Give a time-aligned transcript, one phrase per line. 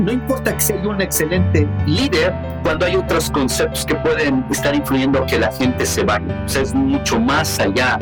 [0.00, 5.24] no importa que sea un excelente líder, cuando hay otros conceptos que pueden estar influyendo
[5.26, 6.42] que la gente se vaya.
[6.44, 7.98] O sea, es mucho más allá.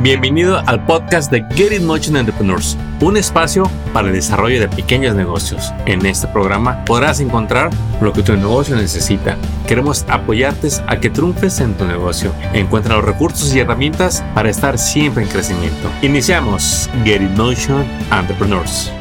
[0.00, 5.16] Bienvenido al podcast de Get It Motion Entrepreneurs, un espacio para el desarrollo de pequeños
[5.16, 5.72] negocios.
[5.86, 9.36] En este programa podrás encontrar lo que tu negocio necesita.
[9.66, 12.32] Queremos apoyarte a que triunfes en tu negocio.
[12.52, 15.90] Encuentra los recursos y herramientas para estar siempre en crecimiento.
[16.00, 18.92] Iniciamos Get It Motion Entrepreneurs.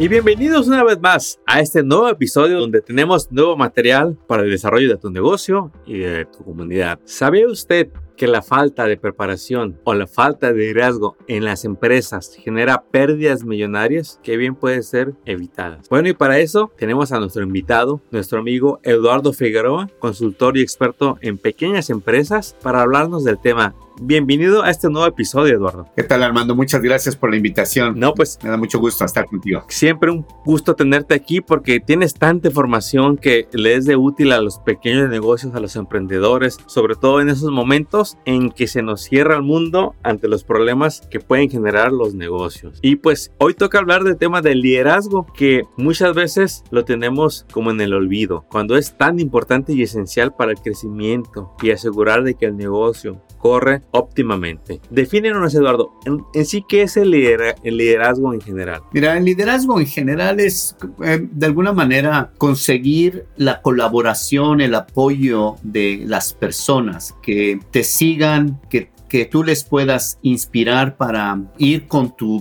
[0.00, 4.50] Y bienvenidos una vez más a este nuevo episodio donde tenemos nuevo material para el
[4.50, 6.98] desarrollo de tu negocio y de tu comunidad.
[7.04, 12.34] ¿Sabe usted que la falta de preparación o la falta de liderazgo en las empresas
[12.34, 15.88] genera pérdidas millonarias que bien pueden ser evitadas.
[15.88, 21.18] Bueno, y para eso tenemos a nuestro invitado, nuestro amigo Eduardo Figueroa, consultor y experto
[21.20, 25.86] en pequeñas empresas, para hablarnos del tema Bienvenido a este nuevo episodio, Eduardo.
[25.94, 26.56] ¿Qué tal, Armando?
[26.56, 27.98] Muchas gracias por la invitación.
[27.98, 28.38] No, pues.
[28.42, 29.64] Me da mucho gusto estar contigo.
[29.68, 34.40] Siempre un gusto tenerte aquí porque tienes tanta información que le es de útil a
[34.40, 39.02] los pequeños negocios, a los emprendedores, sobre todo en esos momentos en que se nos
[39.02, 42.78] cierra el mundo ante los problemas que pueden generar los negocios.
[42.82, 47.70] Y pues hoy toca hablar del tema del liderazgo que muchas veces lo tenemos como
[47.70, 52.34] en el olvido, cuando es tan importante y esencial para el crecimiento y asegurar de
[52.34, 54.80] que el negocio corre óptimamente.
[54.88, 58.82] Defínenos, Eduardo, en, sí, ¿qué es el, liderazgo en general?
[58.92, 65.56] Mira, el liderazgo en general es, eh, de alguna manera, conseguir la colaboración, el apoyo
[65.62, 72.16] de las personas que te sigan, que que tú les puedas inspirar para ir con
[72.16, 72.40] tu,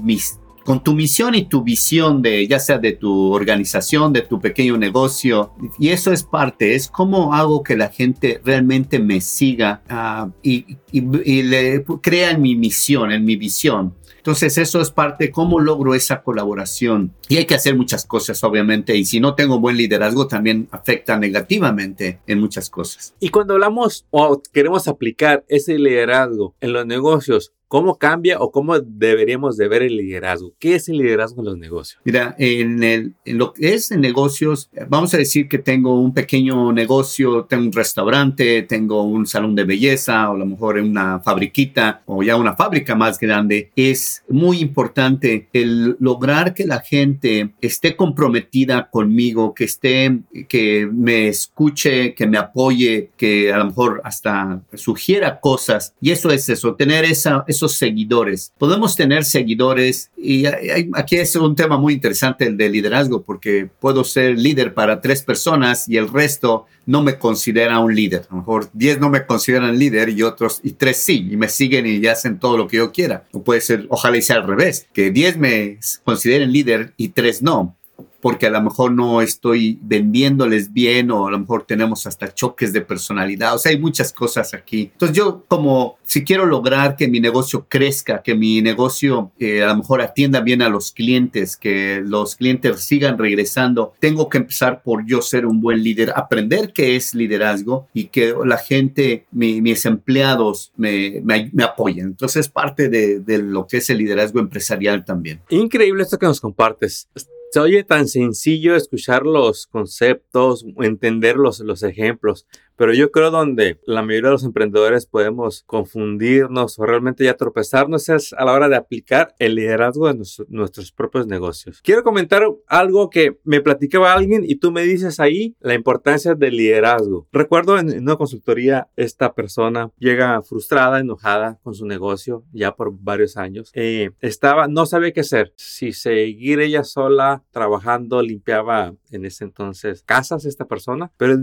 [0.64, 4.78] con tu misión y tu visión de ya sea de tu organización, de tu pequeño
[4.78, 5.54] negocio.
[5.80, 10.78] Y eso es parte, es cómo hago que la gente realmente me siga ah, y,
[10.92, 13.96] le crea en mi misión, en mi visión.
[14.18, 17.12] Entonces eso es parte cómo logro esa colaboración.
[17.28, 18.96] Y hay que hacer muchas cosas, obviamente.
[18.96, 23.16] Y si no tengo buen liderazgo, también afecta negativamente en muchas cosas.
[23.20, 28.78] Y cuando hablamos o queremos aplicar ese liderazgo en los negocios, ¿Cómo cambia o cómo
[28.82, 30.52] deberíamos de ver el liderazgo?
[30.60, 32.02] ¿Qué es el liderazgo en los negocios?
[32.04, 36.14] Mira, en, el, en lo que es en negocios, vamos a decir que tengo un
[36.14, 41.22] pequeño negocio, tengo un restaurante, tengo un salón de belleza o a lo mejor una
[41.22, 43.72] fabriquita o ya una fábrica más grande.
[43.78, 51.30] Es muy importante el lograr que la gente esté comprometida conmigo, que esté, que me
[51.30, 55.94] escuche, que me apoye, que a lo mejor hasta sugiera cosas.
[56.02, 58.54] Y eso es eso, tener esa seguidores.
[58.58, 64.04] Podemos tener seguidores y aquí es un tema muy interesante el de liderazgo porque puedo
[64.04, 68.28] ser líder para tres personas y el resto no me considera un líder.
[68.30, 71.50] A lo mejor diez no me consideran líder y otros y tres sí y me
[71.50, 73.26] siguen y hacen todo lo que yo quiera.
[73.32, 77.42] O puede ser, ojalá y sea al revés, que diez me consideren líder y tres
[77.42, 77.76] no
[78.22, 82.72] porque a lo mejor no estoy vendiéndoles bien o a lo mejor tenemos hasta choques
[82.72, 83.56] de personalidad.
[83.56, 84.90] O sea, hay muchas cosas aquí.
[84.94, 89.68] Entonces yo como si quiero lograr que mi negocio crezca, que mi negocio eh, a
[89.68, 94.84] lo mejor atienda bien a los clientes, que los clientes sigan regresando, tengo que empezar
[94.84, 99.86] por yo ser un buen líder, aprender qué es liderazgo y que la gente, mis
[99.86, 102.08] empleados me, me, apoyen.
[102.08, 105.42] Entonces es parte de, de lo que es el liderazgo empresarial también.
[105.50, 107.08] Increíble esto que nos compartes
[107.52, 112.48] se oye tan sencillo escuchar los conceptos, entender los, los ejemplos,
[112.82, 118.10] pero yo creo donde la mayoría de los emprendedores podemos confundirnos o realmente ya tropezarnos
[118.10, 121.80] es a la hora de aplicar el liderazgo en nuestros propios negocios.
[121.84, 126.58] Quiero comentar algo que me platicaba alguien y tú me dices ahí la importancia del
[126.58, 127.28] liderazgo.
[127.32, 133.38] Recuerdo en, una consultoría esta persona llega frustrada, enojada con su negocio ya por varios
[133.38, 133.70] años.
[133.76, 135.54] Eh, estaba, no sabía qué hacer.
[135.56, 141.38] Si seguir ella sola trabajando, limpiaba en ese entonces casas esta persona, pero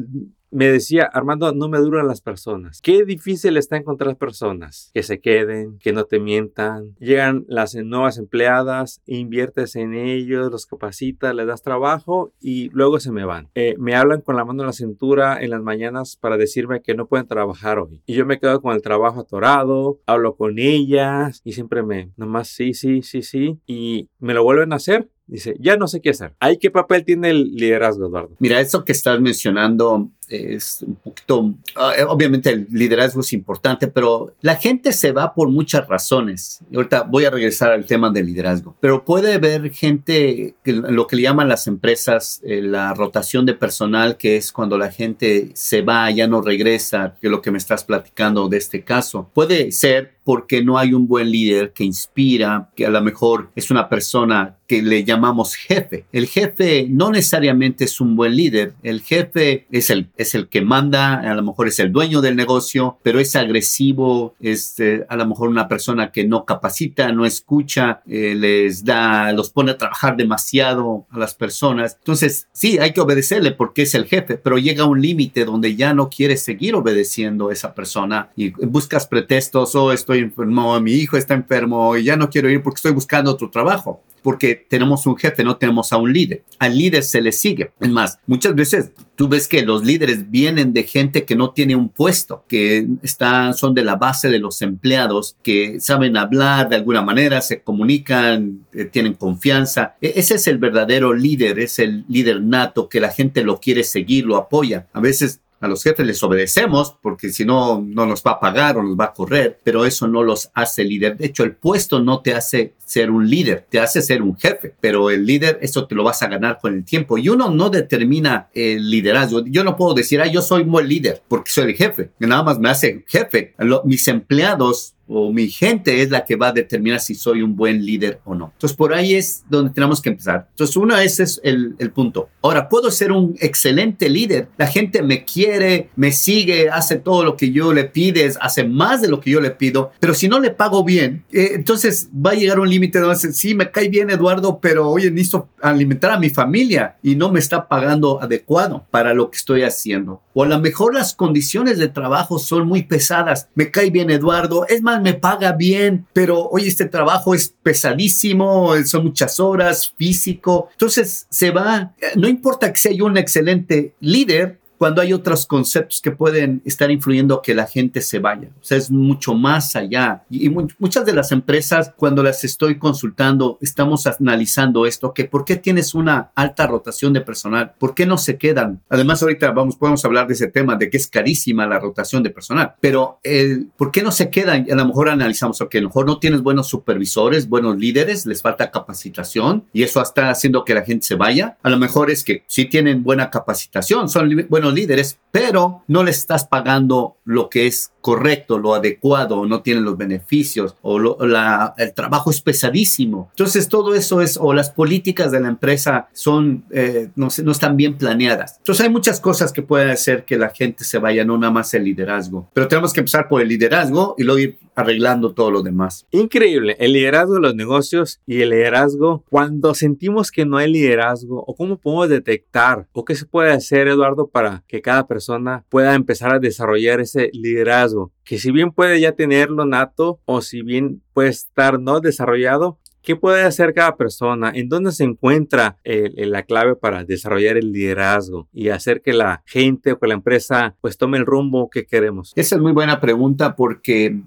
[0.51, 2.81] me decía, Armando, no me duran las personas.
[2.81, 6.95] Qué difícil está encontrar personas que se queden, que no te mientan.
[6.99, 13.13] Llegan las nuevas empleadas, inviertes en ellos, los capacitas, les das trabajo y luego se
[13.13, 13.49] me van.
[13.55, 16.95] Eh, me hablan con la mano en la cintura en las mañanas para decirme que
[16.95, 18.03] no pueden trabajar hoy.
[18.07, 22.49] Y yo me quedo con el trabajo atorado, hablo con ellas y siempre me, nomás
[22.49, 23.59] sí, sí, sí, sí.
[23.67, 26.35] Y me lo vuelven a hacer Dice, ya no sé qué hacer.
[26.41, 28.35] ¿Ahí qué papel tiene el liderazgo, Eduardo?
[28.39, 34.35] Mira, eso que estás mencionando es un poquito, ah, obviamente el liderazgo es importante, pero
[34.41, 36.61] la gente se va por muchas razones.
[36.75, 41.17] Ahorita voy a regresar al tema del liderazgo, pero puede haber gente, que, lo que
[41.17, 45.83] le llaman las empresas, eh, la rotación de personal, que es cuando la gente se
[45.83, 49.31] va, ya no regresa, que es lo que me estás platicando de este caso.
[49.35, 53.71] Puede ser porque no hay un buen líder que inspira, que a lo mejor es
[53.71, 56.05] una persona que le llamamos jefe.
[56.13, 58.75] El jefe no necesariamente es un buen líder.
[58.83, 62.37] El jefe es el, es el que manda, a lo mejor es el dueño del
[62.37, 67.25] negocio, pero es agresivo, es eh, a lo mejor una persona que no capacita, no
[67.25, 71.97] escucha, eh, les da, los pone a trabajar demasiado a las personas.
[71.99, 75.95] Entonces, sí, hay que obedecerle porque es el jefe, pero llega un límite donde ya
[75.95, 81.17] no quieres seguir obedeciendo a esa persona y buscas pretextos, oh, estoy enfermo, mi hijo
[81.17, 85.17] está enfermo y ya no quiero ir porque estoy buscando otro trabajo porque tenemos un
[85.17, 86.43] jefe, no tenemos a un líder.
[86.59, 87.73] Al líder se le sigue.
[87.81, 91.77] Es más, muchas veces tú ves que los líderes vienen de gente que no tiene
[91.77, 96.77] un puesto, que están, son de la base de los empleados, que saben hablar de
[96.77, 99.97] alguna manera, se comunican, eh, tienen confianza.
[100.01, 103.85] E, ese es el verdadero líder, es el líder nato que la gente lo quiere
[103.85, 104.87] seguir, lo apoya.
[104.93, 108.77] A veces a los jefes les obedecemos porque si no, no nos va a pagar
[108.77, 111.17] o nos va a correr, pero eso no los hace líder.
[111.17, 114.75] De hecho, el puesto no te hace ser un líder, te hace ser un jefe,
[114.81, 117.19] pero el líder, eso te lo vas a ganar con el tiempo.
[117.19, 119.45] Y uno no determina el liderazgo.
[119.45, 122.11] Yo no puedo decir, ah, yo soy buen líder porque soy el jefe.
[122.19, 123.55] Nada más me hace jefe.
[123.85, 127.85] mis empleados o mi gente es la que va a determinar si soy un buen
[127.85, 128.53] líder o no.
[128.55, 130.49] Entonces, por ahí es donde tenemos que empezar.
[130.51, 132.29] Entonces, uno, ese es el, el, punto.
[132.43, 134.49] Ahora, puedo ser un excelente líder.
[134.59, 139.01] La gente me quiere, me sigue, hace todo lo que yo le pides, hace más
[139.01, 142.33] de lo que yo le pido, pero si no le pago bien, eh, entonces va
[142.33, 146.19] a llegar un límite donde sí, me cae bien Eduardo, pero oye, necesito alimentar a
[146.19, 150.23] mi familia y no me está pagando adecuado para lo que estoy haciendo.
[150.35, 153.49] O a lo mejor las condiciones de trabajo son muy pesadas.
[153.55, 158.75] Me cae bien Eduardo, es más, me paga bien, pero hoy este trabajo es pesadísimo,
[158.85, 160.69] son muchas horas, físico.
[160.73, 166.01] Entonces se va, no importa que sea yo un excelente líder, cuando hay otros conceptos
[166.01, 168.49] que pueden estar influyendo que la gente se vaya.
[168.61, 170.23] O sea, es mucho más allá.
[170.31, 175.57] Y muchas de las empresas, cuando las estoy consultando, estamos analizando esto, que por qué
[175.57, 178.81] tienes una alta rotación de personal, por qué no se quedan.
[178.89, 182.31] Además, ahorita vamos, podemos hablar de ese tema, de que es carísima la rotación de
[182.31, 184.67] personal, pero el, ¿por qué no se quedan?
[184.71, 188.43] A lo mejor analizamos, que a lo mejor no tienes buenos supervisores, buenos líderes, les
[188.43, 191.57] falta capacitación y eso está haciendo que la gente se vaya.
[191.63, 196.11] A lo mejor es que sí tienen buena capacitación, son buenos líderes, pero no le
[196.11, 201.93] estás pagando lo que es correcto, lo adecuado, no tienen los beneficios o la, el
[201.95, 203.29] trabajo es pesadísimo.
[203.31, 207.77] Entonces todo eso es, o las políticas de la empresa son, eh, no, no están
[207.77, 208.57] bien planeadas.
[208.59, 211.75] Entonces hay muchas cosas que pueden hacer que la gente se vaya, no nada más
[211.75, 215.63] el liderazgo, pero tenemos que empezar por el liderazgo y luego ir arreglando todo lo
[215.63, 216.07] demás.
[216.13, 221.43] Increíble, el liderazgo de los negocios y el liderazgo cuando sentimos que no hay liderazgo
[221.45, 225.95] o cómo podemos detectar o qué se puede hacer, Eduardo, para que cada persona pueda
[225.95, 231.03] empezar a desarrollar ese liderazgo, que si bien puede ya tenerlo nato o si bien
[231.13, 234.53] puede estar no desarrollado, ¿Qué puede hacer cada persona?
[234.55, 239.93] ¿En dónde se encuentra la clave para desarrollar el liderazgo y hacer que la gente
[239.93, 242.35] o que la empresa pues tome el rumbo que queremos?
[242.37, 244.21] Esa es muy buena pregunta porque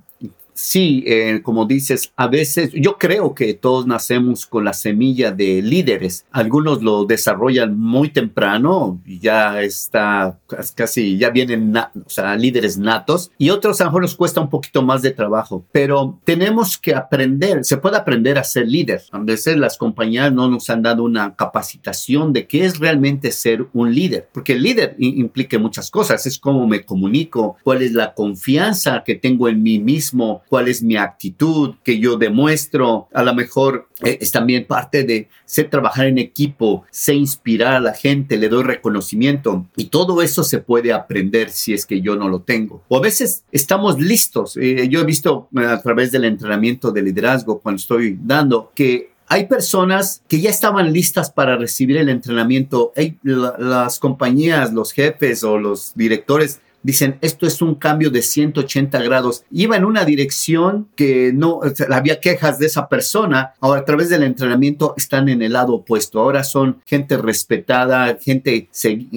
[0.54, 5.62] sí, eh, como dices, a veces yo creo que todos nacemos con la semilla de
[5.62, 6.26] líderes.
[6.32, 10.40] Algunos lo desarrollan muy temprano ya está
[10.76, 14.50] casi, ya vienen, o sea, líderes natos y otros a lo mejor nos cuesta un
[14.50, 19.02] poquito más de trabajo, pero tenemos que aprender, se puede aprender a ser líder.
[19.12, 23.68] A veces las compañías no nos han dado una capacitación de qué es realmente ser
[23.74, 28.14] un líder, porque el líder implica muchas cosas, es cómo me comunico, cuál es la
[28.14, 33.08] confianza que tengo en mí mismo, cuál es mi actitud que yo demuestro.
[33.14, 37.80] A lo mejor eh, es también parte de ser trabajar en equipo, sé inspirar a
[37.80, 42.16] la gente, le doy reconocimiento y todo eso se puede aprender si es que yo
[42.16, 42.84] no lo tengo.
[42.88, 44.58] O a veces estamos listos.
[44.58, 49.12] Eh, yo he visto eh, a través del entrenamiento de liderazgo cuando estoy dando que
[49.32, 52.92] hay personas que ya estaban listas para recibir el entrenamiento.
[53.24, 59.44] las compañías, los jefes o los directores dicen, esto es un cambio de 180 grados.
[59.52, 61.60] Iba en una dirección que no,
[61.90, 63.54] había quejas de esa persona.
[63.60, 66.20] Ahora, a través del entrenamiento están en el lado opuesto.
[66.20, 68.70] Ahora son gente respetada, gente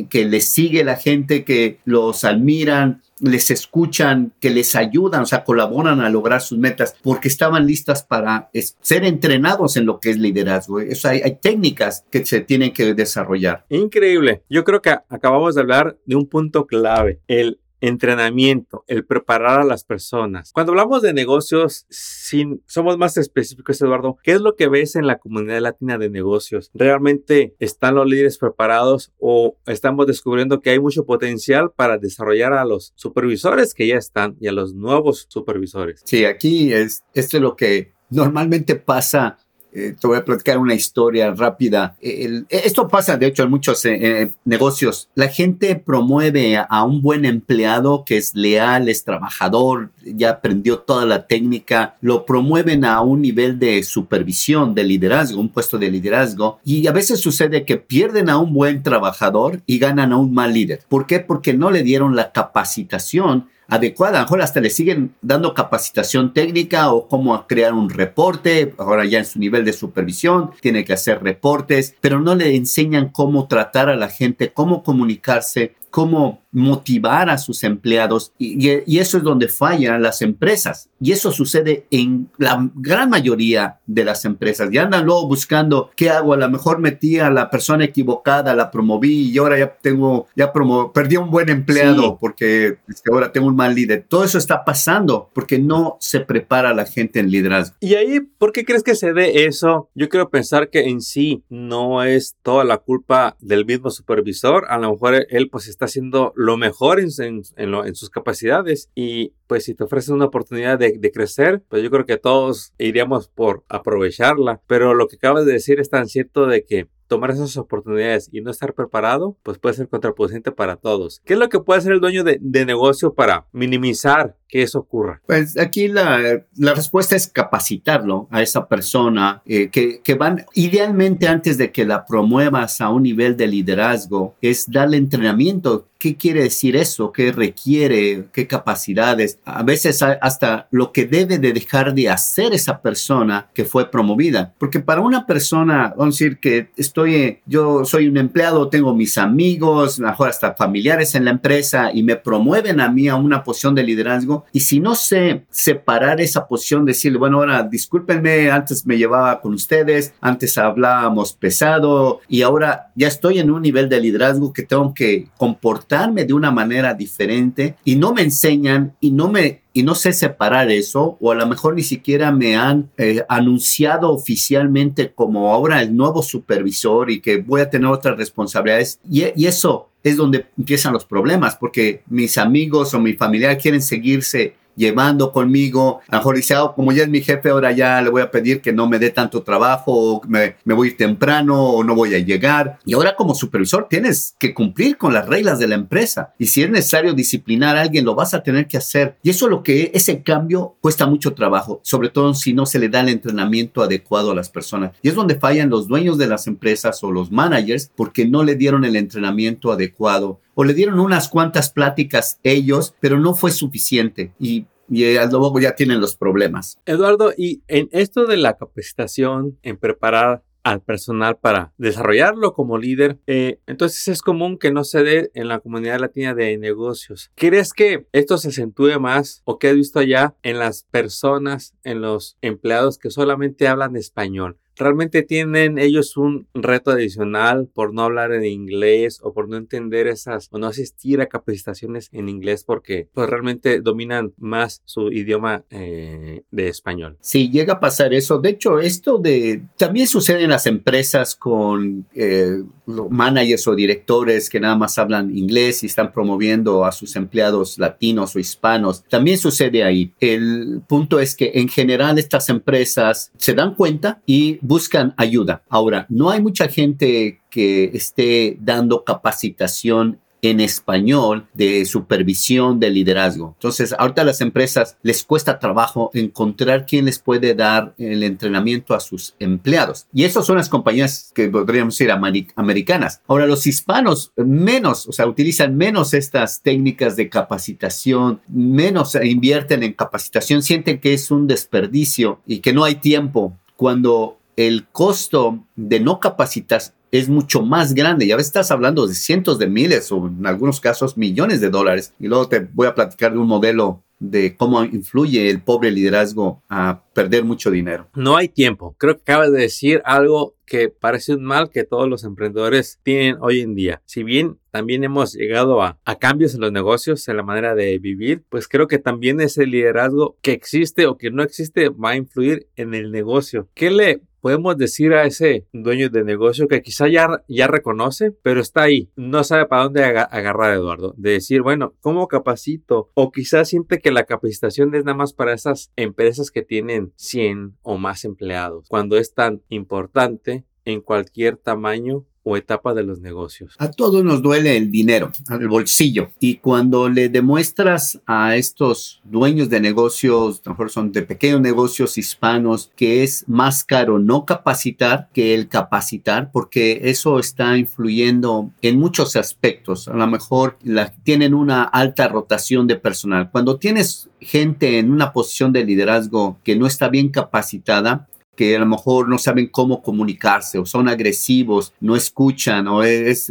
[0.08, 5.44] que le sigue la gente, que los admiran, les escuchan, que les ayudan, o sea,
[5.44, 10.18] colaboran a lograr sus metas porque estaban listas para ser entrenados en lo que es
[10.18, 10.80] liderazgo.
[10.80, 13.64] Eso hay, hay técnicas que se tienen que desarrollar.
[13.68, 14.42] Increíble.
[14.48, 19.64] Yo creo que acabamos de hablar de un punto clave, el entrenamiento, el preparar a
[19.64, 20.52] las personas.
[20.52, 25.06] Cuando hablamos de negocios, sin, somos más específicos, Eduardo, ¿qué es lo que ves en
[25.06, 26.70] la comunidad latina de negocios?
[26.74, 32.64] ¿Realmente están los líderes preparados o estamos descubriendo que hay mucho potencial para desarrollar a
[32.64, 36.02] los supervisores que ya están y a los nuevos supervisores?
[36.04, 39.38] Sí, aquí es, es lo que normalmente pasa
[39.76, 41.96] eh, te voy a platicar una historia rápida.
[42.00, 45.08] esto pasa, de hecho, en muchos eh, eh, negocios.
[45.16, 51.04] La gente promueve a, un buen empleado que es leal, es trabajador, ya aprendió toda
[51.04, 56.60] la técnica, lo promueven a un nivel de supervisión, de liderazgo, un puesto de liderazgo.
[56.64, 60.54] Y a veces sucede que pierden a un buen trabajador y ganan a un mal
[60.54, 60.82] líder.
[60.88, 61.18] ¿Por qué?
[61.18, 64.18] Porque no le dieron la capacitación adecuada.
[64.18, 68.74] A lo mejor hasta le siguen dando capacitación técnica o cómo crear un reporte.
[68.78, 73.08] Ahora ya en su nivel de supervisión tiene que hacer reportes, pero no le enseñan
[73.08, 79.24] cómo tratar a la gente, cómo comunicarse, cómo motivar a sus empleados y, eso es
[79.24, 80.88] donde fallan las empresas.
[81.00, 84.70] Y eso sucede en la gran mayoría de las empresas.
[84.72, 86.32] Y andan luego buscando qué hago.
[86.32, 90.52] A lo mejor metí a la persona equivocada, la promoví y ahora ya tengo, ya
[90.52, 92.78] promo perdí un buen empleado porque
[93.10, 94.06] ahora tengo un mal líder.
[94.08, 97.76] Todo eso está pasando porque no se prepara la gente en liderazgo.
[97.80, 99.90] Y ahí, ¿por qué crees que se dé eso?
[99.94, 104.66] Yo quiero pensar que en sí no es toda la culpa del mismo supervisor.
[104.68, 107.08] A lo mejor él pues está haciendo lo mejor en,
[107.56, 112.06] en, sus capacidades y pues si te ofrecen una oportunidad de, crecer, pues yo creo
[112.06, 114.60] que todos iríamos por aprovecharla.
[114.66, 118.40] Pero lo que acabas de decir es tan cierto de que tomar esas oportunidades y
[118.40, 121.20] no estar preparado, pues puede ser contraproducente para todos.
[121.24, 125.20] ¿Qué es lo que puede hacer el dueño de, negocio para minimizar que eso ocurra?
[125.26, 131.26] Pues aquí la, la respuesta es capacitarlo a esa persona eh, que, que, van, idealmente
[131.26, 135.88] antes de que la promuevas a un nivel de liderazgo, es darle entrenamiento.
[135.98, 137.10] ¿Qué quiere decir eso?
[137.10, 138.26] ¿Qué requiere?
[138.30, 139.38] ¿Qué capacidades?
[139.44, 144.52] A veces hasta lo que debe de dejar de hacer esa persona que fue promovida.
[144.58, 149.16] Porque para una persona, vamos a decir que estoy, yo soy un empleado, tengo mis
[149.16, 153.74] amigos, mejor hasta familiares en la empresa y me promueven a mí a una posición
[153.74, 154.43] de liderazgo.
[154.52, 159.54] Y si no sé separar esa posición, decirle, bueno, ahora discúlpenme, antes me llevaba con
[159.54, 164.94] ustedes, antes hablábamos pesado y ahora ya estoy en un nivel de liderazgo que tengo
[164.94, 169.96] que comportarme de una manera diferente y no me enseñan y no me y no
[169.96, 175.52] sé separar eso, o a lo mejor ni siquiera me han eh, anunciado oficialmente como
[175.52, 179.00] ahora el nuevo supervisor y que voy a tener otras responsabilidades.
[179.10, 184.54] Y, eso es donde empiezan los problemas, porque mis amigos o mi familiar quieren seguirse
[184.76, 186.00] llevando conmigo.
[186.08, 188.72] A lo ah, como ya es mi jefe, ahora ya le voy a pedir que
[188.72, 192.78] no me dé tanto trabajo, o me, me voy temprano, o no voy a llegar.
[192.84, 196.34] Y ahora como supervisor tienes que cumplir con las reglas de la empresa.
[196.38, 199.16] Y si es necesario disciplinar a alguien, lo vas a tener que hacer.
[199.22, 202.78] Y eso es lo que ese cambio cuesta mucho trabajo, sobre todo si no se
[202.78, 204.92] le da el entrenamiento adecuado a las personas.
[205.02, 208.54] Y es donde fallan los dueños de las empresas o los managers porque no le
[208.56, 214.32] dieron el entrenamiento adecuado o le dieron unas cuantas pláticas ellos, pero no fue suficiente
[214.38, 216.78] y, y al luego ya tienen los problemas.
[216.86, 223.18] Eduardo, y en esto de la capacitación, en preparar al personal para desarrollarlo como líder.
[223.26, 227.30] Eh, entonces es común que no se dé en la comunidad latina de negocios.
[227.36, 232.00] ¿Crees que esto se acentúe más o que has visto allá en las personas, en
[232.00, 234.56] los empleados que solamente hablan español?
[234.76, 240.06] Realmente tienen ellos un reto adicional por no hablar en inglés o por no entender
[240.06, 245.64] esas o no asistir a capacitaciones en inglés porque pues realmente dominan más su idioma
[245.70, 247.16] eh, de español.
[247.20, 248.38] Sí, llega a pasar eso.
[248.38, 254.60] De hecho, esto de también sucede en las empresas con eh, managers o directores que
[254.60, 259.04] nada más hablan inglés y están promoviendo a sus empleados latinos o hispanos.
[259.08, 260.12] También sucede ahí.
[260.20, 265.62] El punto es que en general estas empresas se dan cuenta y buscan ayuda.
[265.68, 273.54] Ahora, no hay mucha gente que esté dando capacitación en español de supervisión de liderazgo.
[273.56, 279.00] Entonces, ahorita las empresas les cuesta trabajo encontrar quién les puede dar el entrenamiento a
[279.00, 280.06] sus empleados.
[280.12, 283.22] Y esas son las compañías que podríamos decir americanas.
[283.26, 289.94] Ahora, los hispanos menos, o sea, utilizan menos estas técnicas de capacitación, menos invierten en
[289.94, 296.00] capacitación, sienten que es un desperdicio y que no hay tiempo cuando el costo de
[296.00, 298.26] no capacitar es mucho más grande.
[298.26, 302.12] Ya estás hablando de cientos de miles o en algunos casos millones de dólares.
[302.18, 306.62] Y luego te voy a platicar de un modelo de cómo influye el pobre liderazgo
[306.68, 308.08] a perder mucho dinero.
[308.14, 308.96] No hay tiempo.
[308.98, 313.36] Creo que acabas de decir algo que parece un mal que todos los emprendedores tienen
[313.40, 314.02] hoy en día.
[314.06, 317.98] Si bien también hemos llegado a, a, cambios en los negocios, en la manera de
[317.98, 322.16] vivir, pues creo que también ese liderazgo que existe o que no existe va a
[322.16, 323.68] influir en el negocio.
[323.74, 328.60] ¿Qué le podemos decir a ese dueño de negocio que quizá ya, ya reconoce, pero
[328.60, 333.10] está ahí, no sabe para dónde agarrar a Eduardo, de decir, bueno, ¿cómo capacito?
[333.14, 337.78] O quizás siente que la capacitación es nada más para esas empresas que tienen 100
[337.80, 343.74] o más empleados, cuando es tan importante en cualquier tamaño o etapa de los negocios?
[343.78, 346.30] A todos nos duele el dinero, el bolsillo.
[346.38, 351.60] Y cuando le demuestras a estos dueños de negocios, a lo mejor son de pequeños
[351.60, 358.70] negocios hispanos, que es más caro no capacitar que el capacitar, porque eso está influyendo
[358.82, 360.08] en muchos aspectos.
[360.08, 363.50] A lo mejor la, tienen una alta rotación de personal.
[363.50, 368.78] Cuando tienes gente en una posición de liderazgo que no está bien capacitada, que a
[368.78, 373.02] lo mejor no saben cómo comunicarse o son agresivos, no escuchan o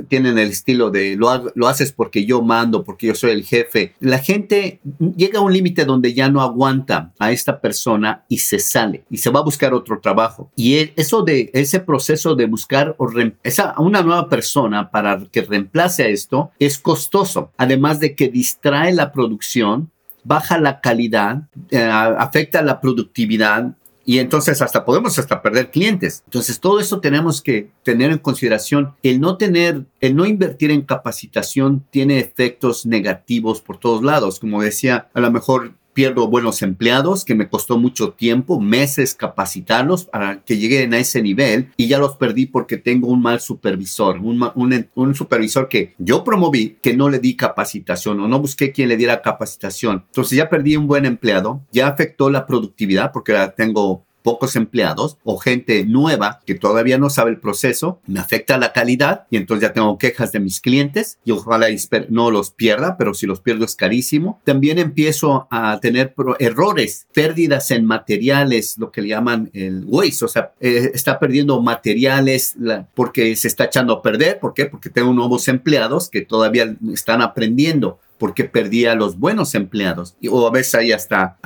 [0.08, 3.94] tienen el estilo de lo, lo haces porque yo mando, porque yo soy el jefe.
[4.00, 4.80] La gente
[5.16, 9.18] llega a un límite donde ya no aguanta a esta persona y se sale y
[9.18, 10.50] se va a buscar otro trabajo.
[10.56, 16.08] Y e, eso de ese proceso de buscar una nueva persona para que reemplace a
[16.08, 19.92] esto es costoso, además de que distrae la producción
[20.24, 26.24] baja la calidad, eh, afecta la productividad, y entonces hasta podemos hasta perder clientes.
[26.26, 28.94] Entonces todo eso tenemos que tener en consideración.
[29.02, 34.40] El no tener, el no invertir en capacitación tiene efectos negativos por todos lados.
[34.40, 40.06] Como decía, a lo mejor pierdo buenos empleados que me costó mucho tiempo, meses capacitarlos
[40.06, 44.20] para que lleguen a ese nivel y ya los perdí porque tengo un mal supervisor,
[44.20, 48.90] un, un, supervisor que yo promoví, que no le di capacitación o no busqué quien
[48.90, 50.04] le diera capacitación.
[50.08, 55.38] Entonces ya perdí un buen empleado, ya afectó la productividad porque tengo pocos empleados o
[55.38, 59.74] gente nueva que todavía no sabe el proceso, me afecta la calidad y entonces ya
[59.74, 61.68] tengo quejas de mis clientes y ojalá
[62.10, 64.42] no los pierda, pero si los pierdo es carísimo.
[64.44, 70.28] También empiezo a tener errores, pérdidas en materiales, lo que le llaman el waste, o
[70.28, 72.56] sea, eh, está perdiendo materiales
[72.96, 74.40] porque se está echando a perder.
[74.40, 74.66] ¿Por qué?
[74.66, 80.16] Porque tengo nuevos empleados que todavía están aprendiendo porque perdía a los buenos empleados.
[80.32, 81.40] O a veces hay hasta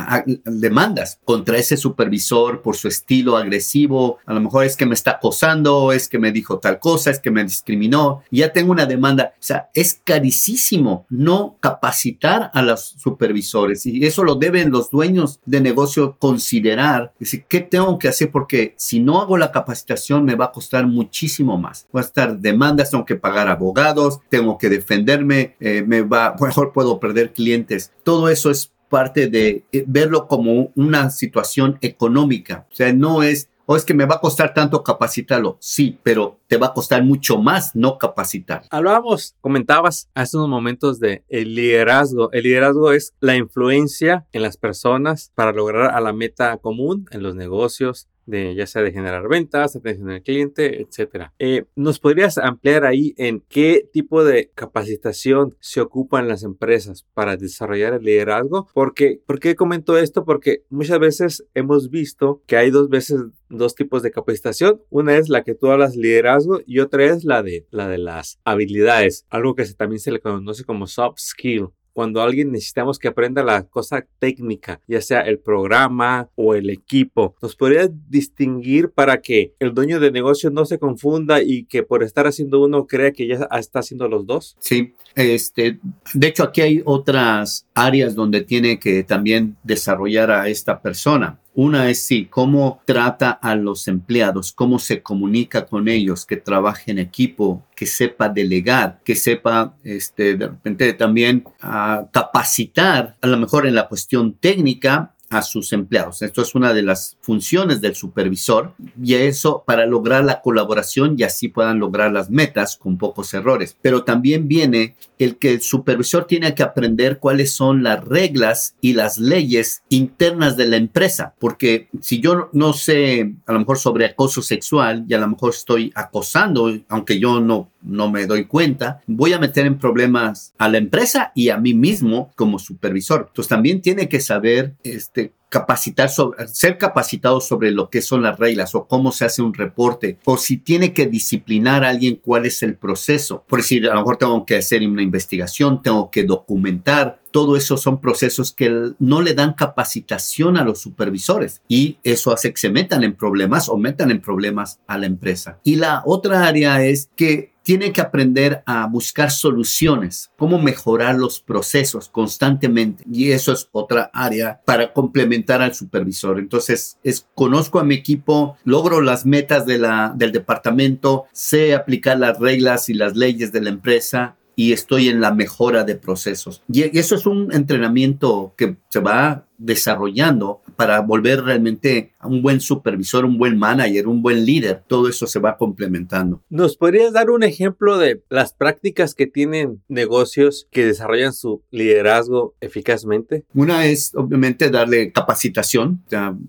[0.46, 4.20] demandas contra ese supervisor por su estilo agresivo.
[4.28, 7.20] A lo mejor es que me está acosando, es que me dijo tal cosa, es
[7.20, 8.22] que me discriminó.
[8.30, 9.34] Ya tengo una demanda.
[9.34, 15.40] O sea, es carísimo no capacitar a los supervisores y eso lo deben los dueños
[15.48, 17.12] de negocio considerar.
[17.18, 18.30] Decir, ¿qué tengo que hacer?
[18.30, 21.88] Porque si no hago la capacitación me va a costar muchísimo más.
[21.96, 26.67] Va a estar demandas, tengo que pagar abogados, tengo que defenderme, eh, me va, mejor
[26.72, 27.92] puedo perder clientes.
[28.04, 32.68] Todo eso es parte de eh, verlo como una situación económica.
[32.72, 35.58] O sea, no es, o es que me va a costar tanto capacitarlo.
[35.60, 38.64] Sí, pero te va a costar mucho más no capacitar.
[38.70, 42.32] Hablábamos, comentabas hace unos momentos de el liderazgo.
[42.32, 47.24] El liderazgo es la influencia en las personas para lograr a la meta común en
[47.24, 51.34] los negocios, de ya sea de generar ventas, atención al cliente, etcétera.
[51.40, 57.38] Eh, ¿Nos podrías ampliar ahí en qué tipo de capacitación se ocupan las empresas para
[57.38, 58.68] desarrollar el liderazgo?
[58.74, 60.26] Porque, ¿Por comento esto?
[60.26, 64.82] Porque muchas veces hemos visto que hay dos veces dos tipos de capacitación.
[64.90, 68.40] Una es la que tú hablas liderazgo y otra es la de, la de las
[68.44, 73.42] habilidades, algo que también se le conoce como soft skill cuando alguien necesitamos que aprenda
[73.42, 77.36] la cosa técnica, ya sea el programa o el equipo.
[77.42, 82.04] ¿Nos podría distinguir para que el dueño de negocio no se confunda y que por
[82.04, 84.56] estar haciendo uno crea que ya está haciendo los dos?
[84.60, 85.80] Sí, este,
[86.14, 91.40] de hecho aquí hay otras áreas donde tiene que también desarrollar a esta persona.
[91.60, 96.92] Una es sí, cómo trata a los empleados, cómo se comunica con ellos, que trabaje
[96.92, 103.38] en equipo, que sepa delegar, que sepa este, de repente también ah, capacitar, a lo
[103.38, 106.22] mejor en la cuestión técnica, a sus empleados.
[106.22, 111.24] Esto es una de las funciones del supervisor y eso para lograr la colaboración y
[111.24, 113.78] así puedan lograr las metas con pocos errores.
[113.82, 118.94] Pero también viene el que el supervisor tiene que aprender cuáles son las reglas y
[118.94, 124.06] las leyes internas de la empresa, porque si yo no sé a lo mejor sobre
[124.06, 129.02] acoso sexual y a lo mejor estoy acosando, aunque yo no no me doy cuenta,
[129.08, 133.26] voy a meter en problemas a la empresa y a mí mismo como supervisor.
[133.30, 138.38] Entonces también tiene que saber este capacitar sobre, ser capacitado sobre lo que son las
[138.38, 142.46] reglas o cómo se hace un reporte o si tiene que disciplinar a alguien cuál
[142.46, 143.46] es el proceso.
[143.48, 147.22] Por decir, a lo mejor tengo que hacer una investigación, tengo que documentar.
[147.32, 152.52] Todo eso son procesos que no le dan capacitación a los supervisores y eso hace
[152.52, 155.60] que se metan en problemas o metan en problemas a la empresa.
[155.64, 161.42] Y la otra área es que tiene que aprender a buscar soluciones, cómo mejorar los
[161.42, 163.04] procesos constantemente.
[163.12, 166.40] Y eso es otra área para complementar al supervisor.
[166.40, 172.88] Entonces, es, conozco a mi equipo, logro las metas del departamento, sé aplicar las reglas
[172.88, 176.64] y las leyes de la empresa y estoy en la mejora de procesos.
[176.72, 182.60] Y eso es un entrenamiento que se va desarrollando para volver realmente a un buen
[182.60, 184.84] supervisor, un buen manager, un buen líder.
[184.88, 186.42] Todo eso se va complementando.
[186.50, 192.56] ¿Nos podrías dar un ejemplo de las prácticas que tienen negocios que desarrollan su liderazgo
[192.62, 193.46] eficazmente?
[193.54, 196.04] Una es obviamente darle capacitación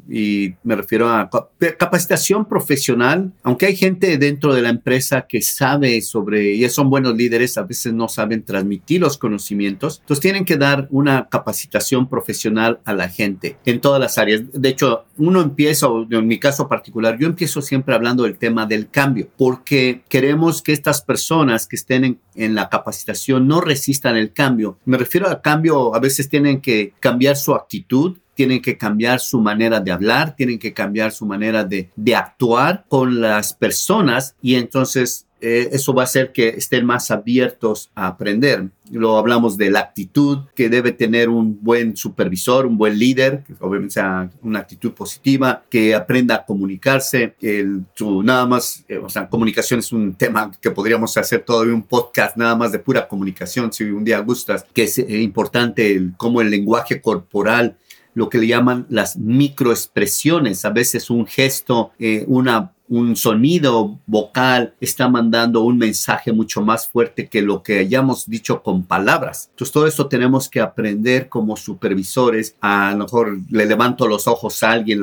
[0.08, 1.30] y me refiero a
[1.78, 3.32] capacitación profesional.
[3.42, 7.62] Aunque hay gente dentro de la empresa que sabe sobre y son buenos líderes, a
[7.62, 10.00] veces no saben transmitir los conocimientos.
[10.00, 14.42] Entonces tienen que dar una capacitación profesional a la gente en todas las áreas.
[14.52, 18.90] De hecho, uno empieza, en mi caso particular, yo empiezo siempre hablando del tema del
[18.90, 24.32] cambio, porque queremos que estas personas que estén en, en la capacitación no resistan el
[24.32, 24.78] cambio.
[24.84, 29.40] Me refiero al cambio, a veces tienen que cambiar su actitud, tienen que cambiar su
[29.40, 34.54] manera de hablar, tienen que cambiar su manera de, de actuar con las personas y
[34.54, 38.70] entonces eh, eso va a hacer que estén más abiertos a aprender.
[38.90, 43.54] Lo hablamos de la actitud que debe tener un buen supervisor, un buen líder, que
[43.60, 47.34] obviamente sea una actitud positiva, que aprenda a comunicarse.
[47.40, 47.84] El,
[48.24, 52.36] nada más, eh, o sea, comunicación es un tema que podríamos hacer todavía un podcast
[52.36, 56.40] nada más de pura comunicación, si un día gustas, que es eh, importante el, cómo
[56.40, 57.76] el lenguaje corporal
[58.14, 61.92] lo que le llaman las microexpresiones, a veces un gesto,
[62.26, 68.28] una un sonido vocal está mandando un mensaje mucho más fuerte que lo que hayamos
[68.28, 69.48] dicho con palabras.
[69.50, 72.56] Entonces todo esto tenemos que aprender como supervisores.
[72.60, 75.02] A lo mejor le levanto los ojos a alguien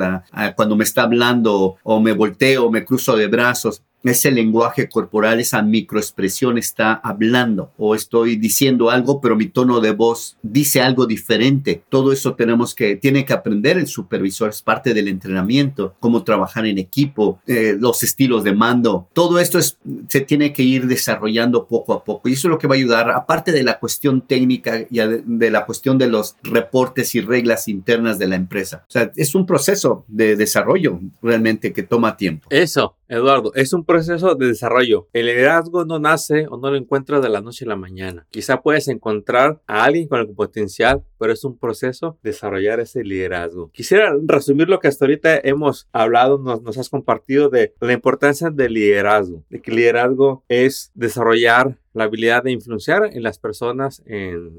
[0.55, 5.39] cuando me está hablando o me volteo o me cruzo de brazos ese lenguaje corporal,
[5.39, 11.05] esa microexpresión está hablando o estoy diciendo algo, pero mi tono de voz dice algo
[11.05, 11.83] diferente.
[11.89, 16.65] Todo eso tenemos que, tiene que aprender el supervisor, es parte del entrenamiento, cómo trabajar
[16.65, 19.07] en equipo, eh, los estilos de mando.
[19.13, 22.57] Todo esto es, se tiene que ir desarrollando poco a poco y eso es lo
[22.57, 26.35] que va a ayudar, aparte de la cuestión técnica y de la cuestión de los
[26.43, 28.85] reportes y reglas internas de la empresa.
[28.87, 32.47] O sea, es un proceso de desarrollo realmente que toma tiempo.
[32.49, 35.07] Eso, Eduardo, es un proceso de desarrollo.
[35.13, 38.25] El liderazgo no nace o no lo encuentras de la noche a la mañana.
[38.31, 43.71] Quizá puedes encontrar a alguien con el potencial, es un proceso desarrollar ese liderazgo.
[43.71, 48.73] Quisiera resumir lo que hasta ahorita hemos hablado, nos, has compartido de la importancia del
[48.73, 54.03] liderazgo, de que el liderazgo es desarrollar la habilidad de influenciar en las personas,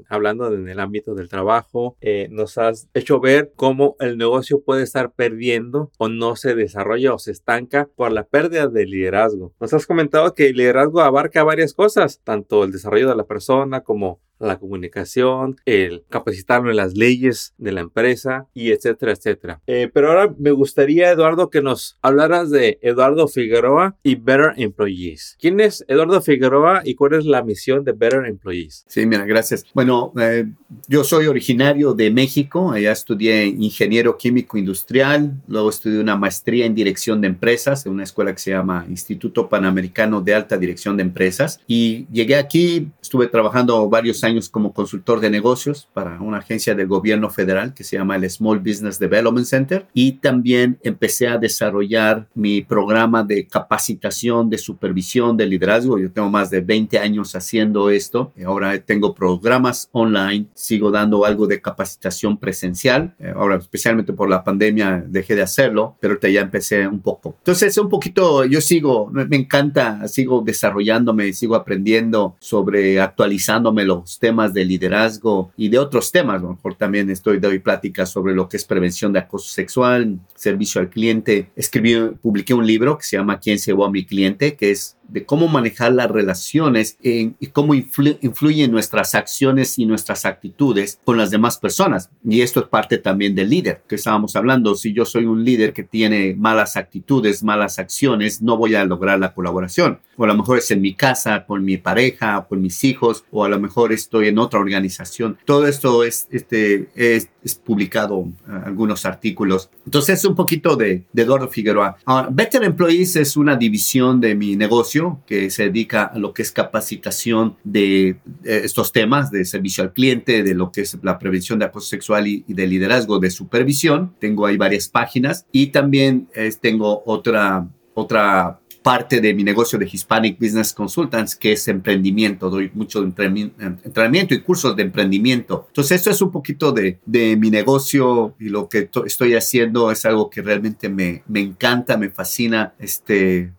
[0.09, 1.95] hablando en el ámbito del trabajo.
[2.01, 7.13] Eh, nos has hecho ver cómo el negocio puede estar perdiendo o no se desarrolla
[7.13, 9.53] o se estanca por la pérdida de liderazgo.
[9.59, 13.81] Nos has comentado que el liderazgo abarca varias cosas, tanto el desarrollo de la persona
[13.81, 19.61] como la comunicación, el capacitarlo en las leyes de la empresa y etcétera, etcétera.
[19.67, 25.37] Eh, pero ahora me gustaría, Eduardo, que nos hablaras de Eduardo Figueroa y Better Employees.
[25.39, 28.85] ¿Quién es Eduardo Figueroa y cuál es la misión de Better Employees?
[28.87, 29.65] Sí, mira, gracias.
[29.73, 30.45] Bueno, eh,
[30.87, 36.75] yo soy originario de México, allá estudié ingeniero químico industrial, luego estudié una maestría en
[36.75, 41.03] dirección de empresas en una escuela que se llama Instituto Panamericano de Alta Dirección de
[41.03, 46.37] Empresas y llegué aquí, estuve trabajando varios años años como consultor de negocios para una
[46.37, 51.27] agencia del gobierno federal que se llama el Small Business Development Center y también empecé
[51.27, 55.97] a desarrollar mi programa de capacitación, de supervisión, de liderazgo.
[55.97, 58.31] Yo tengo más de 20 años haciendo esto.
[58.45, 63.15] Ahora tengo programas online, sigo dando algo de capacitación presencial.
[63.19, 67.35] Eh, ahora, especialmente por la pandemia, dejé de hacerlo, pero ya empecé un poco.
[67.39, 74.53] Entonces, un poquito, yo sigo, me encanta, sigo desarrollándome, sigo aprendiendo sobre actualizándome los temas
[74.53, 76.37] de liderazgo y de otros temas.
[76.37, 80.19] A lo mejor también estoy doy pláticas sobre lo que es prevención de acoso sexual,
[80.35, 81.49] servicio al cliente.
[81.55, 84.55] Escribí, publiqué un libro que se llama ¿Quién se llevó a mi cliente?
[84.55, 90.99] que es de cómo manejar las relaciones y cómo influyen nuestras acciones y nuestras actitudes
[91.03, 92.09] con las demás personas.
[92.23, 94.75] Y esto es parte también del líder que estábamos hablando.
[94.75, 99.19] Si yo soy un líder que tiene malas actitudes, malas acciones, no voy a lograr
[99.19, 99.99] la colaboración.
[100.17, 103.43] O a lo mejor es en mi casa, con mi pareja, con mis hijos, o
[103.43, 105.37] a lo mejor estoy en otra organización.
[105.45, 107.29] Todo esto es, este, es,
[107.63, 109.69] publicado en algunos artículos.
[109.85, 111.97] Entonces es un poquito de, de Eduardo Figueroa.
[112.29, 116.51] Better Employees es una división de mi negocio que se dedica a lo que es
[116.51, 121.65] capacitación de estos temas de servicio al cliente, de lo que es la prevención de
[121.65, 124.13] acoso sexual y, de liderazgo de supervisión.
[124.19, 129.85] Tengo ahí varias páginas y también eh, tengo otra, otra parte de mi negocio de
[129.91, 132.49] Hispanic Business Consultants, que es emprendimiento.
[132.49, 135.65] Doy mucho entrenamiento y cursos de emprendimiento.
[135.67, 140.05] Entonces, esto es un poquito de, de mi negocio y lo que estoy haciendo es
[140.05, 142.75] algo que realmente me, me encanta, me fascina.
[142.79, 143.51] Este,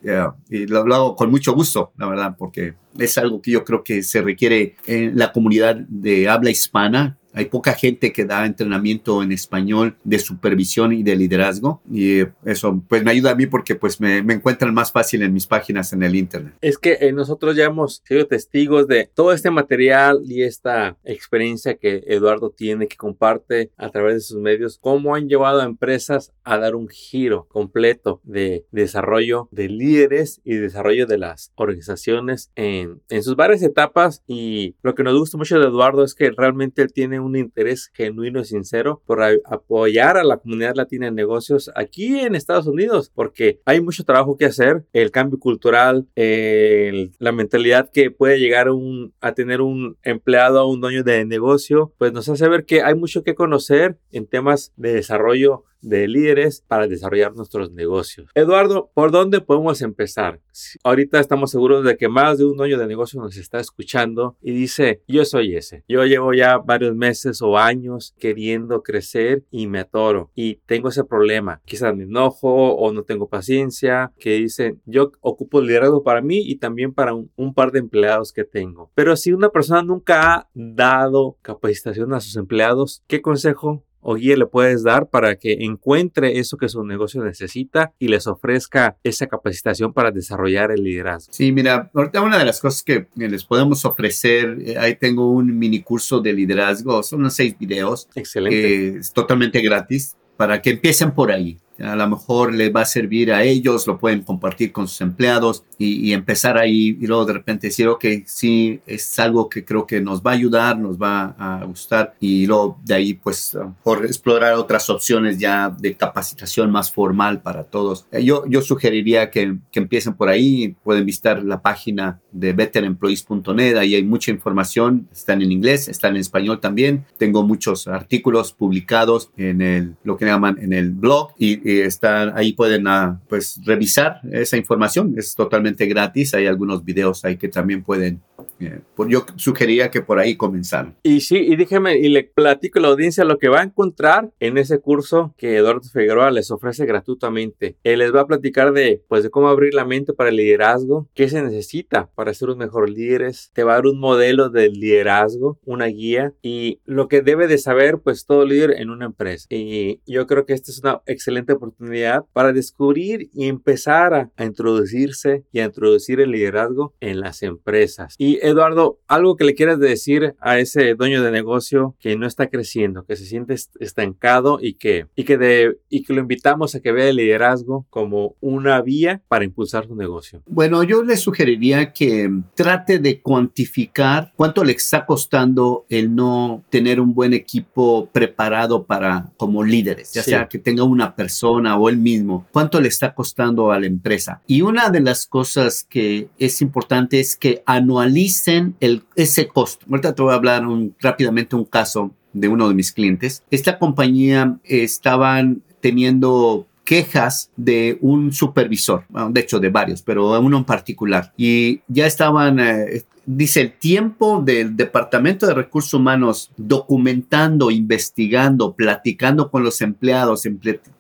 [0.49, 3.85] y lo, lo hago con mucho gusto, la verdad, porque es algo que yo creo
[3.85, 9.23] que se requiere en la comunidad de habla hispana hay poca gente que da entrenamiento
[9.23, 13.75] en español de supervisión y de liderazgo y eso pues me ayuda a mí porque
[13.75, 16.55] pues me, me encuentran más fácil en mis páginas en el internet.
[16.61, 21.77] Es que eh, nosotros ya hemos sido testigos de todo este material y esta experiencia
[21.77, 26.33] que Eduardo tiene, que comparte a través de sus medios, cómo han llevado a empresas
[26.45, 33.01] a dar un giro completo de desarrollo de líderes y desarrollo de las organizaciones en,
[33.09, 36.83] en sus varias etapas y lo que nos gusta mucho de Eduardo es que realmente
[36.83, 41.15] él tiene un un interés genuino y sincero por apoyar a la comunidad latina en
[41.15, 47.33] negocios aquí en Estados Unidos, porque hay mucho trabajo que hacer, el cambio cultural, la
[47.33, 52.13] mentalidad que puede llegar un, a tener un empleado o un dueño de negocio, pues
[52.13, 56.87] nos hace ver que hay mucho que conocer en temas de desarrollo de líderes para
[56.87, 58.31] desarrollar nuestros negocios.
[58.35, 60.41] Eduardo, ¿por dónde podemos empezar?
[60.83, 64.53] Ahorita estamos seguros de que más de un dueño de negocio nos está escuchando y
[64.53, 65.85] dice, yo soy ese.
[65.89, 71.05] Yo llevo ya varios meses o años queriendo crecer y me atoro y tengo ese
[71.05, 71.61] problema.
[71.65, 76.57] Quizás me enojo o no tengo paciencia, que dicen, yo ocupo liderazgo para mí y
[76.57, 78.91] también para un, un par de empleados que tengo.
[78.95, 84.37] Pero si una persona nunca ha dado capacitación a sus empleados, ¿qué consejo o guía
[84.37, 89.27] le puedes dar para que encuentre eso que su negocio necesita y les ofrezca esa
[89.27, 91.33] capacitación para desarrollar el liderazgo?
[91.33, 95.59] Sí, mira, ahorita una de las cosas que les podemos ofrecer, eh, ahí tengo un
[95.59, 98.09] mini curso de liderazgo, son unos seis videos.
[98.15, 98.99] Excelente.
[98.99, 103.33] es totalmente gratis para que empiecen por ahí a lo mejor les va a servir
[103.33, 107.69] a ellos, lo pueden compartir con sus empleados y, empezar ahí y luego de repente
[107.69, 111.65] decir, ok, sí, es algo que creo que nos va a ayudar, nos va a
[111.65, 117.41] gustar y luego de ahí pues por explorar otras opciones ya de capacitación más formal
[117.43, 118.07] para todos.
[118.11, 123.77] Eh, yo, yo sugeriría que, que empiecen por ahí, pueden visitar la página de betteremployees.net,
[123.77, 129.31] ahí hay mucha información, están en inglés, están en español también, tengo muchos artículos publicados
[129.37, 134.21] en el, lo que llaman en el blog y están ahí pueden ah, pues revisar
[134.33, 138.21] esa información es totalmente gratis hay algunos videos ahí que también pueden
[138.61, 140.97] eh, pues yo sugería que por ahí comenzaran.
[141.03, 144.31] Y sí, y déjeme, y le platico a la audiencia lo que va a encontrar
[144.41, 147.77] en ese curso que Eduardo Figueroa les ofrece gratuitamente.
[147.85, 151.09] Él les va a platicar de, pues, de cómo abrir la mente para el liderazgo,
[151.15, 154.69] qué se necesita para ser un mejor líder, te va a dar un modelo de
[154.69, 159.47] liderazgo, una guía y lo que debe de saber, pues, todo líder en una empresa.
[159.51, 164.45] Y yo creo que esta es una excelente oportunidad para descubrir y empezar a, a
[164.45, 168.15] introducirse y a introducir el liderazgo en las empresas.
[168.19, 172.49] Y Eduardo, algo que le quieras decir a ese dueño de negocio que no está
[172.49, 176.81] creciendo, que se siente estancado y que, y que, de, y que lo invitamos a
[176.81, 180.43] que vea el liderazgo como una vía para impulsar su negocio?
[180.47, 187.01] Bueno, yo le sugeriría que trate de cuantificar cuánto le está costando el no tener
[187.01, 191.99] un buen equipo preparado para como líderes, ya sea que tenga una persona o él
[191.99, 194.41] mismo, cuánto le está costando a la empresa.
[194.47, 199.87] Y una de las cosas que es importante es que anualice el, ese costo.
[199.89, 203.43] Ahorita te voy a hablar un, rápidamente un caso de uno de mis clientes.
[203.51, 210.65] Esta compañía estaban teniendo quejas de un supervisor, de hecho de varios, pero uno en
[210.65, 211.35] particular.
[211.37, 219.51] Y ya estaban, eh, dice el tiempo del Departamento de Recursos Humanos documentando, investigando, platicando
[219.51, 220.45] con los empleados,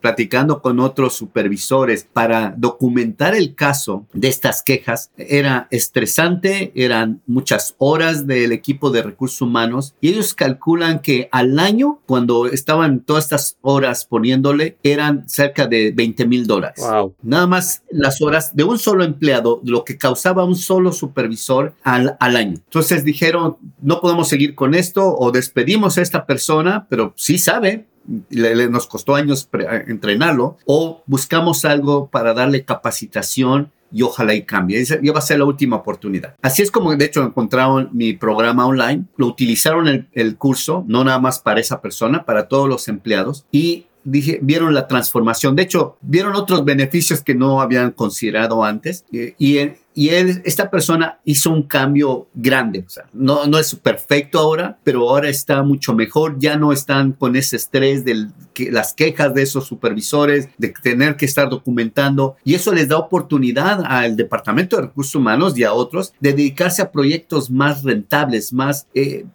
[0.02, 7.74] platicando con otros supervisores para documentar el caso de estas quejas era estresante, eran muchas
[7.78, 13.24] horas del equipo de recursos humanos y ellos calculan que al año, cuando estaban todas
[13.24, 16.84] estas horas poniéndole, eran cerca de 20 mil dólares.
[17.22, 22.17] Nada más las horas de un solo empleado, lo que causaba un solo supervisor al,
[22.18, 22.54] al año.
[22.54, 27.86] Entonces dijeron, no podemos seguir con esto o despedimos a esta persona, pero sí sabe,
[28.30, 29.48] le, nos costó años
[29.86, 34.80] entrenarlo, o buscamos algo para darle capacitación y ojalá y cambie.
[34.80, 36.34] Esa va a ser la última oportunidad.
[36.42, 41.04] Así es como de hecho encontraron mi programa online, lo utilizaron el, el curso, no
[41.04, 45.56] nada más para esa persona, para todos los empleados y dije, vieron la transformación.
[45.56, 49.04] De hecho, vieron otros beneficios que no habían considerado antes.
[49.12, 49.58] Eh, y,
[49.98, 52.84] y él, esta persona hizo un cambio grande.
[52.86, 56.36] O sea, no, no es perfecto ahora, pero ahora está mucho mejor.
[56.38, 61.16] Ya no están con ese estrés de que, las quejas de esos supervisores, de tener
[61.16, 62.36] que estar documentando.
[62.44, 66.80] Y eso les da oportunidad al Departamento de Recursos Humanos y a otros de dedicarse
[66.80, 69.26] a proyectos más rentables, más eh,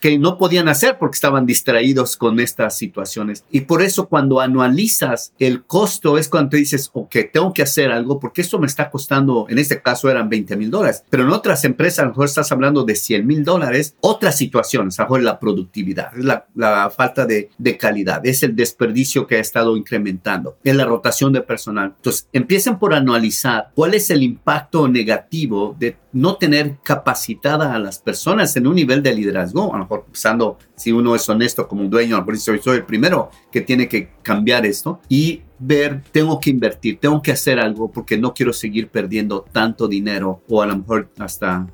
[0.00, 3.44] que no podían hacer porque estaban distraídos con estas situaciones.
[3.52, 7.92] Y por eso cuando anualizas el costo es cuando te dices, ok, tengo que hacer
[7.92, 11.04] algo porque esto me está costando, en este caso, eran 20 mil dólares.
[11.08, 13.94] Pero en otras empresas, a lo mejor estás hablando de 100 mil dólares.
[14.00, 18.56] Otras situaciones, a lo mejor la productividad, la, la falta de, de, calidad, es el
[18.56, 21.94] desperdicio que ha estado incrementando, es la rotación de personal.
[21.96, 27.98] Entonces, empiecen por analizar cuál es el impacto negativo de no tener capacitada a las
[27.98, 31.82] personas en un nivel de liderazgo, a lo mejor pensando si uno es honesto como
[31.82, 36.38] un dueño, mejor soy, soy el primero que tiene que cambiar esto y ver, tengo
[36.40, 40.66] que invertir, tengo que hacer algo porque no quiero seguir perdiendo tanto dinero o a
[40.66, 41.66] lo mejor hasta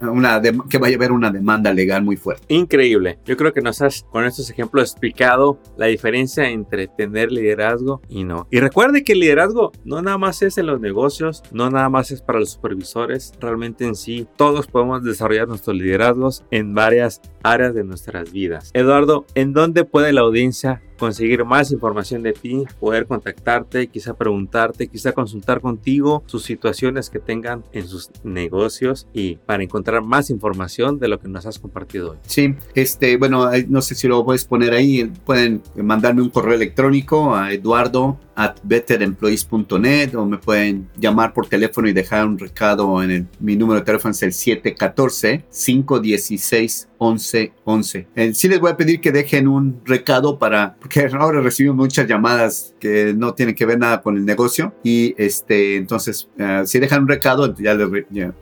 [0.00, 2.44] una que vaya a haber una demanda legal muy fuerte.
[2.48, 3.18] Increíble.
[3.24, 8.24] Yo creo que nos has con estos ejemplos explicado la diferencia entre tener liderazgo y
[8.24, 8.46] no.
[8.50, 12.10] Y recuerde que el liderazgo no nada más es en los negocios, no nada más
[12.10, 17.74] es para los supervisores, realmente en sí todos podemos desarrollar nuestros liderazgos en varias áreas
[17.74, 18.70] de nuestras vidas.
[18.74, 24.88] Eduardo, ¿en dónde puede la audiencia conseguir más información de ti, poder contactarte, quizá preguntarte,
[24.88, 30.98] quizá consultar contigo sus situaciones que tengan en sus negocios y para encontrar más información
[30.98, 32.18] de lo que nos has compartido hoy.
[32.26, 37.34] Sí, este, bueno, no sé si lo puedes poner ahí, pueden mandarme un correo electrónico
[37.34, 43.10] a eduardo at betteremployees.net o me pueden llamar por teléfono y dejar un recado en
[43.10, 48.06] el, mi número de teléfono es el 714 516 1111.
[48.32, 52.74] sí les voy a pedir que dejen un recado para, porque ahora recibimos muchas llamadas
[52.78, 57.04] que no tienen que ver nada con el negocio y este, entonces eh, si dejan
[57.04, 57.88] un recado, ya, les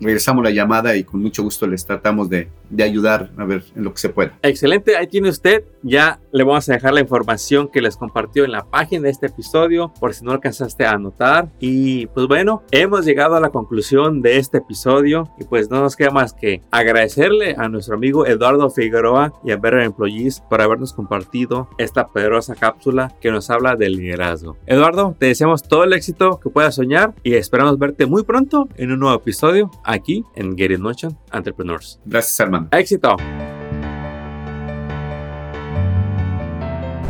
[0.01, 3.85] regresamos la llamada y con mucho gusto les tratamos de, de ayudar a ver en
[3.85, 4.37] lo que se pueda.
[4.43, 8.51] Excelente, ahí tiene usted, ya le vamos a dejar la información que les compartió en
[8.51, 13.05] la página de este episodio por si no alcanzaste a anotar y pues bueno, hemos
[13.05, 17.55] llegado a la conclusión de este episodio y pues no nos queda más que agradecerle
[17.57, 22.32] a nuestro amigo Eduardo Eduardo Figueroa y a Better Employees por habernos compartido esta poderosa
[22.59, 24.57] cápsula que nos habla del liderazgo.
[24.67, 28.93] Eduardo, te deseamos todo el éxito que puedas soñar y esperamos verte muy pronto en
[28.93, 32.01] un nuevo episodio aquí en Get In Motion Entrepreneurs.
[32.05, 32.69] Gracias, hermano.
[32.73, 33.17] Éxito.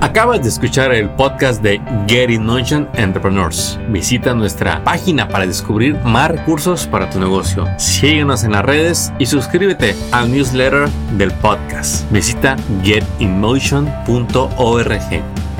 [0.03, 3.79] Acabas de escuchar el podcast de Get In Motion Entrepreneurs.
[3.91, 7.69] Visita nuestra página para descubrir más recursos para tu negocio.
[7.79, 12.11] Síguenos en las redes y suscríbete al newsletter del podcast.
[12.11, 15.52] Visita getinmotion.org.